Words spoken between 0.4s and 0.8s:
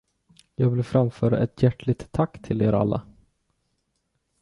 Jag